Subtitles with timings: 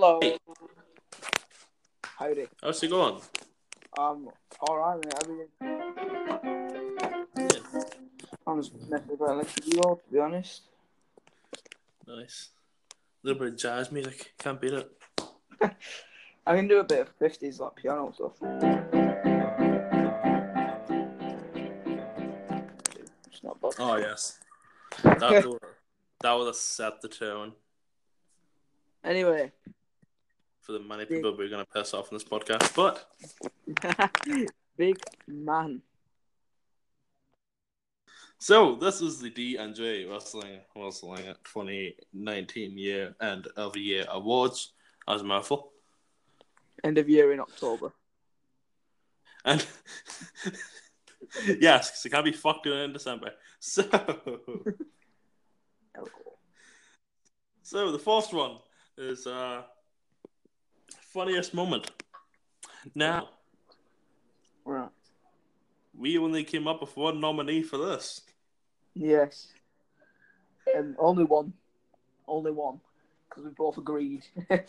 [0.00, 0.20] Hello.
[0.22, 0.38] Hey.
[2.02, 2.46] Howdy.
[2.62, 3.20] How's it going?
[3.98, 4.30] Um,
[4.62, 5.14] alright, mate.
[5.24, 5.48] Everything.
[7.36, 7.82] Yeah,
[8.46, 10.62] I'm just messing about electric eel, to be honest.
[12.06, 12.50] nice.
[12.92, 14.88] A little bit of jazz music, can't beat it.
[16.46, 18.34] I can do a bit of 50s, like piano stuff.
[23.26, 23.72] It's not bad.
[23.80, 24.38] Oh yes,
[25.02, 25.58] that
[26.20, 27.54] that will set the tone
[29.04, 29.52] Anyway,
[30.68, 32.74] for the many people we're gonna piss off in this podcast.
[32.76, 33.10] But
[34.76, 35.80] big man.
[38.38, 44.74] so this is the D and J Wrestling Wrestling 2019 year end of year awards.
[45.08, 45.72] as a mouthful.
[46.84, 47.94] End of year in October.
[49.46, 49.66] And
[51.60, 53.30] yes, because it can't be fucked doing in December.
[53.60, 53.82] So,
[57.62, 58.58] so the first one
[58.96, 59.62] is uh
[61.18, 61.90] funniest moment.
[62.94, 63.30] Now
[64.64, 64.88] Right.
[65.92, 68.20] we only came up with one nominee for this.
[68.94, 69.48] Yes.
[70.76, 71.54] And only one.
[72.28, 72.80] Only one.
[73.28, 74.22] Because we both agreed.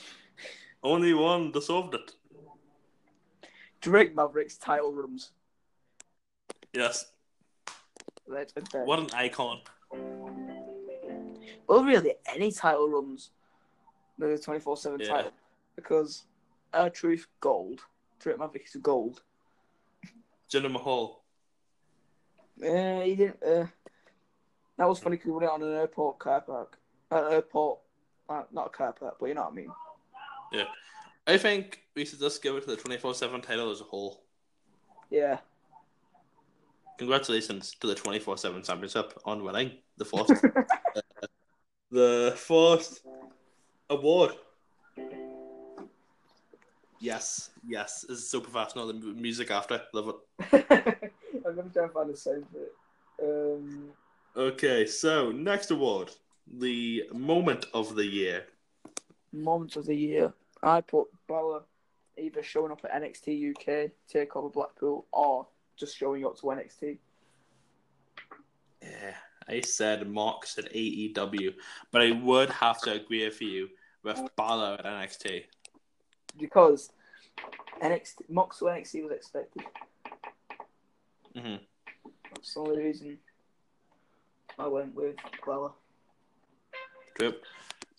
[0.84, 2.16] Only one deserved it.
[3.82, 5.32] Drake Maverick's title rooms.
[6.74, 7.12] Yes.
[8.28, 8.86] Legendary.
[8.86, 9.60] What an icon.
[11.68, 13.32] Well, really, any title runs
[14.18, 15.08] the 24 7 Yeah.
[15.08, 15.32] title.
[15.76, 16.24] Because
[16.74, 17.82] R-Truth, gold.
[18.20, 19.22] Drake Maverick is gold.
[20.52, 21.24] Jinder Mahal.
[22.62, 23.42] Uh, he didn't.
[23.44, 23.68] Uh,
[24.78, 26.78] that was funny because we went on an airport car park.
[27.12, 27.80] An airport.
[28.28, 29.72] Uh, not a car park, but you know what I mean.
[30.52, 30.66] Yeah.
[31.26, 34.24] I think we should just give it to the 24 7 title as a whole.
[35.10, 35.40] Yeah.
[36.98, 40.34] Congratulations to the 24 7 championship on winning the first
[41.92, 43.02] the first
[43.90, 44.32] award.
[47.00, 48.88] Yes, yes, this is so professional.
[48.88, 50.66] The music after, love it.
[51.46, 52.74] I'm going to try and find the sound for it.
[53.58, 53.90] Um,
[54.38, 56.12] Okay, so next award,
[56.60, 58.46] the moment of the year.
[59.34, 60.32] moment of the year.
[60.62, 61.64] I put Balor
[62.18, 67.00] either showing up at NXT UK, take over Blackpool, or just showing up to NXT.
[68.82, 69.14] Yeah,
[69.48, 71.54] I said Mox at AEW,
[71.92, 73.70] but I would have to agree with you
[74.04, 75.46] with Balor at NXT.
[76.38, 76.92] Because
[77.82, 79.64] NXT, Mox NXT was expected.
[81.36, 81.56] hmm
[82.34, 83.18] That's the only reason
[84.58, 85.72] I went with Balor.
[87.18, 87.34] True.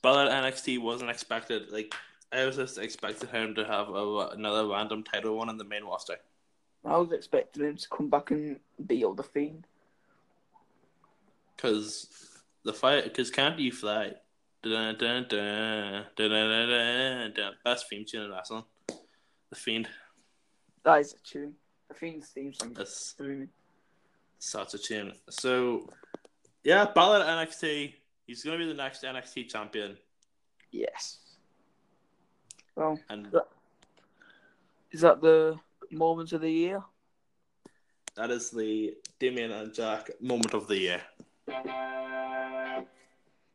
[0.02, 1.70] Balor at NXT wasn't expected.
[1.70, 1.94] Like
[2.32, 5.84] I was just expecting him to have a, another random title one in the main
[5.84, 6.16] roster.
[6.84, 9.66] I was expecting him to come back and be all the Fiend.
[11.58, 12.06] Cause
[12.64, 14.12] the fight, cause can't you fly?
[17.64, 18.64] Best theme tune in wrestling.
[18.88, 19.88] The Fiend.
[20.84, 21.54] That is a tune.
[21.88, 22.74] The Fiend's theme song.
[22.74, 23.14] That's
[24.38, 25.12] such a tune.
[25.28, 25.88] So,
[26.62, 27.94] yeah, Balor at NXT.
[28.26, 29.96] He's gonna be the next NXT champion,
[30.70, 31.18] Yes.
[32.76, 33.28] Well, and
[34.92, 35.58] is that the
[35.90, 36.82] moment of the year?
[38.16, 41.02] that is the Damien and Jack moment of the year.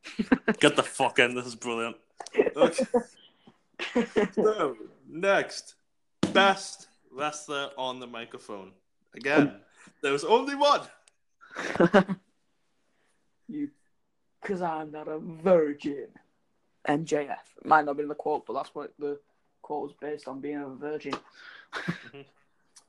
[0.59, 1.35] Get the fuck in.
[1.35, 1.97] This is brilliant.
[2.55, 2.85] Okay.
[4.31, 4.77] So,
[5.09, 5.75] next,
[6.31, 8.71] best wrestler on the microphone.
[9.13, 9.59] Again,
[10.01, 10.81] there was only one.
[13.49, 13.69] you,
[14.41, 16.07] because I'm not a virgin.
[16.87, 17.37] MJF.
[17.63, 19.19] Might not be been the quote, but that's what the
[19.61, 21.13] quote was based on being a virgin.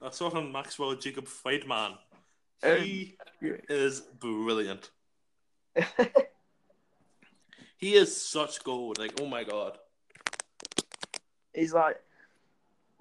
[0.02, 1.92] I saw from Maxwell Jacob Friedman.
[2.62, 3.16] Um, He
[3.68, 4.90] is brilliant.
[7.78, 8.98] He is such gold.
[8.98, 9.78] Like, oh my god.
[11.54, 12.00] He's like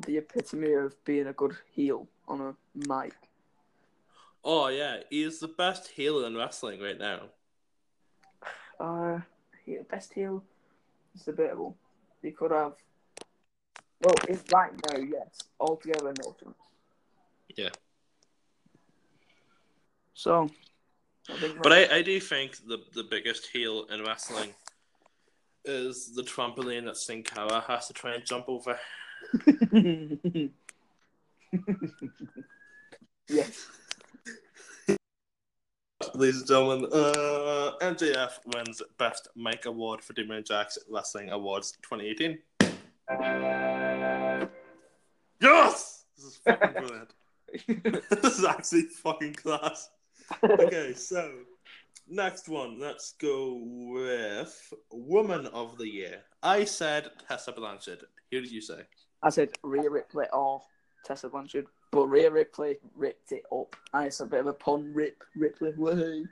[0.05, 3.13] the epitome of being a good heel on a mic.
[4.43, 7.21] Oh yeah, he is the best heel in wrestling right now.
[8.79, 9.19] Uh,
[9.65, 10.43] he, best heel
[11.15, 11.75] is debatable.
[12.21, 12.73] He could have.
[14.01, 15.39] Well, it's right now, yes.
[15.59, 16.55] Altogether, no chance.
[17.55, 17.69] Yeah.
[20.13, 20.49] So,
[21.29, 24.53] I But I, I do think the, the biggest heel in wrestling
[25.65, 28.77] is the trampoline that Sin Cara has to try and jump over.
[33.29, 33.67] yes.
[36.13, 42.37] Ladies and gentlemen, uh, MJF wins Best Mic Award for Damien Jack's Wrestling Awards 2018.
[45.41, 46.05] Yes!
[46.15, 47.13] This is fucking brilliant.
[48.21, 49.89] this is actually fucking class.
[50.43, 51.31] Okay, so
[52.07, 52.79] next one.
[52.79, 56.21] Let's go with Woman of the Year.
[56.43, 58.03] I said Tessa Blanchard.
[58.31, 58.81] Who did you say?
[59.23, 60.61] I said Rhea Ripley or
[61.05, 63.75] Tessa Blanchard, but Rhea Ripley ripped it up.
[63.93, 65.73] And it's a bit of a pun, Rip Ripley.
[65.77, 66.25] Way.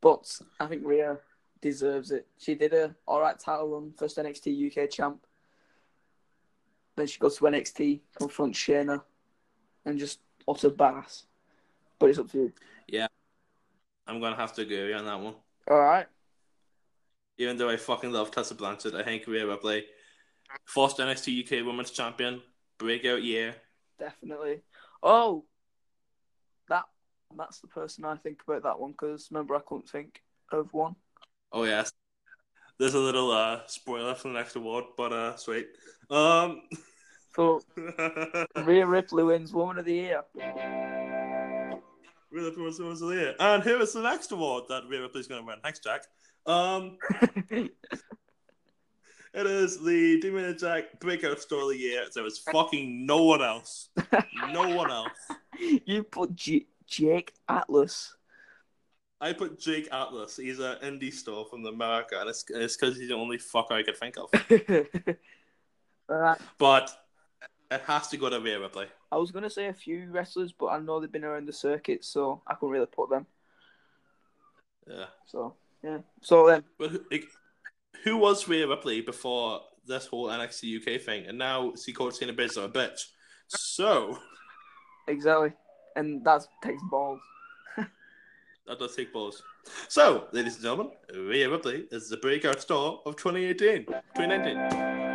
[0.00, 1.18] But I think Rhea
[1.60, 2.26] deserves it.
[2.38, 5.26] She did a alright title run, first NXT UK champ.
[6.96, 9.02] Then she goes to NXT, confronts Shayna,
[9.84, 11.24] and just utter badass.
[12.00, 12.52] But it's up to you.
[12.88, 13.06] Yeah.
[14.06, 15.34] I'm going to have to agree on that one.
[15.70, 16.06] Alright.
[17.38, 19.84] Even though I fucking love Tessa Blanchard, I think Rhea Ripley,
[20.64, 22.42] first NXT UK Women's Champion,
[22.78, 23.54] breakout year.
[23.98, 24.62] Definitely.
[25.02, 25.44] Oh,
[26.68, 26.84] that
[27.36, 30.20] that's the person I think about that one because remember I couldn't think
[30.52, 30.96] of one.
[31.52, 31.92] Oh yes.
[32.78, 35.68] There's a little uh, spoiler for the next award, but uh, sweet.
[36.10, 36.62] Um,
[37.34, 37.62] So
[38.64, 40.22] Rhea Ripley wins Woman of the Year.
[42.32, 43.34] Was Women's of the Year.
[43.40, 45.56] And here is the next award that Rhea Ripley's going to win.
[45.62, 46.04] Thanks, Jack.
[46.46, 46.96] Um,
[47.50, 47.70] it
[49.34, 52.04] is the Damien and Jack Breakout Store of the Year.
[52.14, 53.88] There was fucking no one else.
[54.52, 55.10] No one else.
[55.58, 58.14] you put J- Jake Atlas.
[59.20, 60.36] I put Jake Atlas.
[60.36, 63.82] He's an indie store from the America, and it's because he's the only fucker I
[63.82, 64.30] could think of.
[66.08, 66.90] Uh, But
[67.70, 68.86] it has to go to Rhea Ripley.
[69.12, 72.04] I was gonna say a few wrestlers, but I know they've been around the circuit,
[72.04, 73.26] so I couldn't really put them.
[74.88, 75.06] Yeah.
[75.26, 75.98] So yeah.
[76.20, 77.24] So then, But who, like,
[78.04, 81.26] who was Rhea Ripley before this whole NXT UK thing?
[81.26, 83.06] And now she called Tina Baszler a bitch.
[83.48, 84.18] So
[85.06, 85.52] exactly,
[85.96, 87.20] and that takes balls.
[87.76, 89.42] that does take balls.
[89.88, 95.09] So, ladies and gentlemen, Rhea Ripley is the breakout star of 2018, 2019.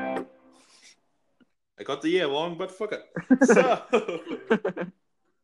[1.79, 3.03] I got the year wrong, but fuck it.
[3.45, 3.81] So,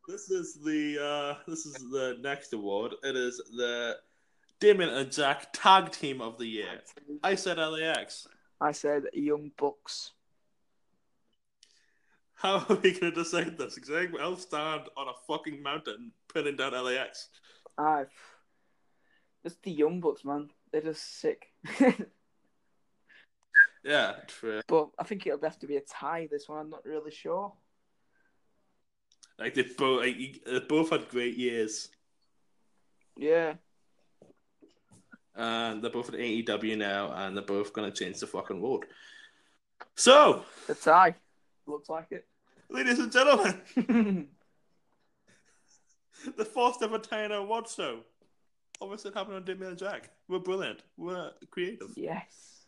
[0.07, 2.93] this is the uh, this is the next award.
[3.03, 3.97] It is the
[4.59, 6.81] Damien and Jack Tag Team of the Year.
[7.23, 8.27] I said LAX.
[8.61, 10.11] I said Young Bucks.
[12.35, 13.77] How are we going to decide this?
[13.77, 14.19] Exactly.
[14.19, 17.29] I'll stand on a fucking mountain pinning down LAX.
[17.77, 18.05] I.
[19.43, 20.49] It's the Young Bucks, man.
[20.71, 21.47] They're just sick.
[23.83, 24.61] Yeah, true.
[24.67, 26.27] but I think it'll have to be a tie.
[26.29, 27.53] This one, I'm not really sure.
[29.39, 31.89] Like they both, like, they both had great years,
[33.17, 33.55] Yeah.
[35.35, 38.85] and they're both at AEW now, and they're both going to change the fucking world.
[39.95, 41.15] So, A tie.
[41.65, 42.27] Looks like it.
[42.69, 43.61] ladies and gentlemen,
[46.37, 48.01] the first ever Tyner Award show.
[48.79, 50.09] Obviously, it happened on Damien and Jack.
[50.27, 50.83] We're brilliant.
[50.97, 51.93] We're creative.
[51.95, 52.60] yes.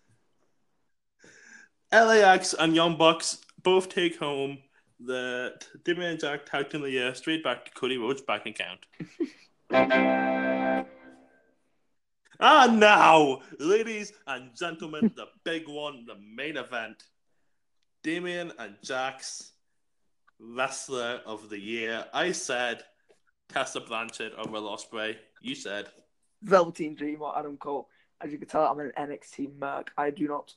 [1.94, 4.58] LAX and Young Bucks both take home
[5.00, 5.54] the
[5.84, 8.80] Damien and Jack Tag Team of the Year straight back to Cody Rhodes' bank account.
[12.40, 17.04] and now, ladies and gentlemen, the big one, the main event.
[18.02, 19.52] Damien and Jack's
[20.40, 22.06] Wrestler of the Year.
[22.12, 22.84] I said
[23.50, 25.16] Tessa Blanchard or Will Ospreay.
[25.42, 25.90] You said
[26.42, 27.88] Velveteen Dream or Adam Cole.
[28.20, 29.92] As you can tell, I'm an NXT merc.
[29.98, 30.54] I do not.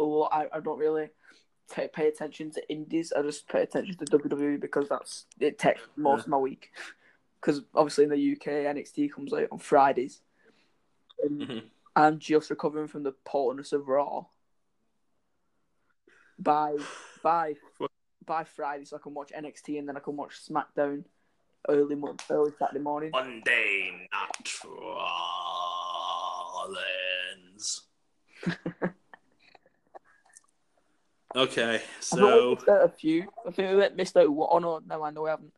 [0.00, 1.10] Oh, I, I don't really
[1.68, 3.12] ta pay attention to indies.
[3.16, 6.72] I just pay attention to WWE because that's it takes most of my week.
[7.40, 10.22] Because obviously in the UK, NXT comes out on Fridays.
[11.22, 11.70] And Mhm.
[11.94, 14.24] I'm just recovering from the poorness of Raw.
[16.38, 16.76] By
[17.22, 17.56] by
[18.24, 21.04] by Friday, so I can watch NXT and then I can watch SmackDown
[21.68, 23.10] early mo- early Saturday morning.
[23.12, 24.64] Monday Night
[26.64, 27.89] Rollins.
[31.36, 33.28] Okay, I think we so a few.
[33.46, 34.48] I think we missed out one.
[34.50, 35.52] Oh no, no, I know we haven't.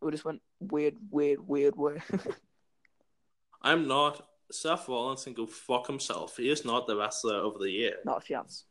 [0.00, 2.00] We just went weird, weird, weird way.
[3.62, 4.26] I'm not.
[4.50, 6.36] Seth Rollins can go fuck himself.
[6.36, 7.96] He is not the wrestler of the year.
[8.04, 8.64] Not a chance.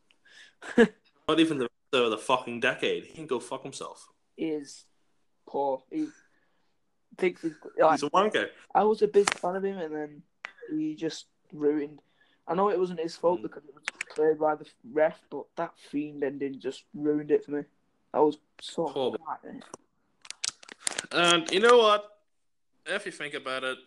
[0.78, 3.06] Not even the wrestler of the fucking decade.
[3.06, 4.06] He can go fuck himself.
[4.36, 4.84] He is
[5.48, 5.84] poor.
[5.92, 6.08] He
[7.18, 7.54] thinks he's.
[7.80, 8.48] Like, He's a wanker.
[8.74, 10.24] I was a big fan of him, and then
[10.72, 12.00] he just ruined.
[12.50, 13.44] I know it wasn't his fault Mm.
[13.44, 13.84] because it was
[14.16, 17.64] played by the ref, but that fiend ending just ruined it for me.
[18.12, 19.64] I was so mad.
[21.12, 22.20] And you know what?
[22.88, 23.78] If you think about it,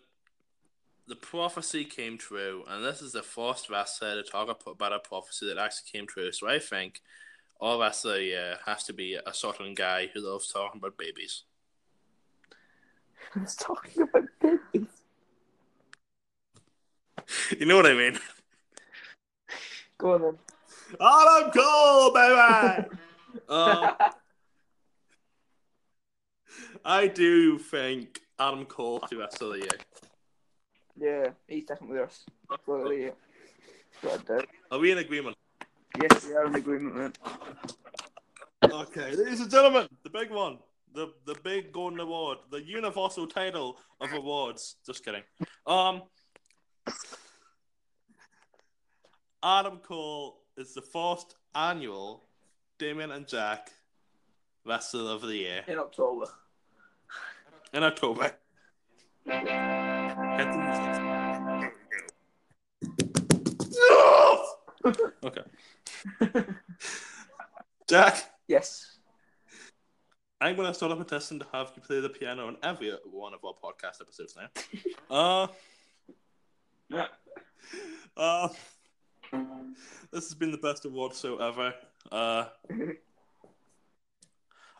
[1.07, 5.45] the prophecy came true, and this is the first wrestler to talk about a prophecy
[5.47, 6.31] that actually came true.
[6.31, 7.01] So I think
[7.59, 11.43] all wrestler yeah, has to be a certain guy who loves talking about babies.
[13.35, 14.87] Was talking about babies.
[17.57, 18.19] You know what I mean?
[20.03, 20.37] Go on then.
[20.99, 22.89] Adam Cole, baby.
[23.47, 23.95] um,
[26.83, 29.69] I do think Adam Cole to rest of the year.
[30.99, 32.25] Yeah, he's definitely us.
[32.51, 33.11] Absolutely.
[34.71, 35.37] Are we in agreement?
[36.01, 37.13] Yes, we are in agreement, man.
[38.61, 40.57] Okay, ladies and gentlemen, the big one,
[40.93, 44.75] the the big golden award, the universal title of awards.
[44.85, 45.23] Just kidding.
[45.65, 46.01] Um,
[49.43, 52.23] Adam Cole is the first annual
[52.79, 53.71] Damien and Jack
[54.65, 56.27] Wrestler of the Year In October.
[57.73, 58.31] in October.
[59.25, 59.41] Hit
[60.51, 60.93] the music.
[65.23, 65.43] okay.
[67.89, 68.89] Jack, Yes.
[70.39, 72.91] I'm going to start up a petition to have you play the piano on every
[73.05, 74.49] one of our podcast episodes now.
[75.09, 75.47] Uh,
[78.17, 78.49] uh,
[80.11, 81.73] this has been the best award show ever.
[82.11, 82.45] Uh,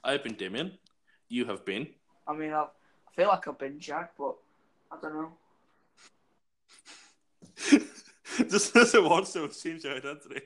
[0.03, 0.77] I've been Damien.
[1.29, 1.87] You have been.
[2.27, 2.67] I mean, I, I
[3.15, 4.35] feel like I've been Jack, but
[4.91, 5.31] I don't know.
[8.49, 10.41] Just this award show has changed your identity.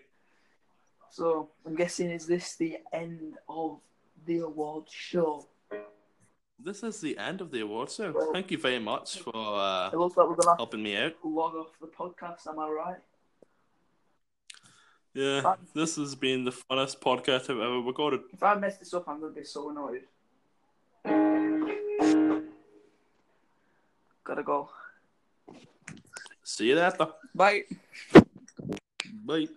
[1.10, 3.80] So I'm guessing is this the end of
[4.26, 5.48] the award show?
[6.60, 8.14] This is the end of the award show.
[8.34, 11.14] Thank you very much for uh, It looks like we're gonna helping me out.
[11.24, 12.48] log off the podcast.
[12.48, 12.98] Am I right?
[15.18, 18.20] Yeah, this has been the funnest podcast I've ever recorded.
[18.32, 20.04] If I mess this up, I'm gonna be so annoyed.
[24.24, 24.70] Gotta go.
[26.44, 27.08] See you later.
[27.34, 27.64] Bye.
[29.26, 29.48] Bye.